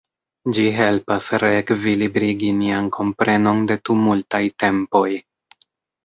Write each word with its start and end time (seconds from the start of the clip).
Ĝi 0.57 0.61
helpas 0.75 1.25
reekvilibrigi 1.41 2.49
nian 2.61 2.87
komprenon 2.97 3.61
de 3.73 3.77
tumultaj 3.89 4.41
tempoj. 4.65 5.03